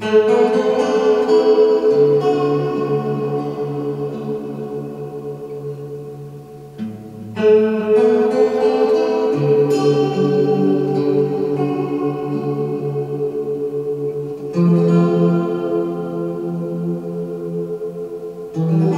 Thank 0.00 0.12
mm 0.12 0.28
-hmm. 18.70 18.92
you. 18.92 18.97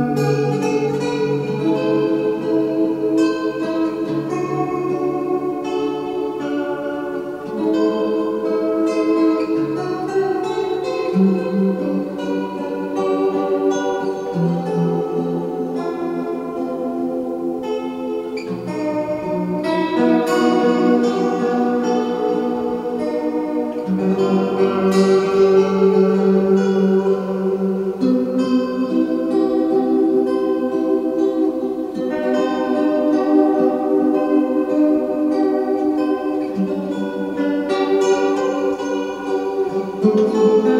thank 0.00 0.18
mm 11.20 11.36
-hmm. 11.36 11.54
you 11.54 11.59
Senhor. 40.40 40.79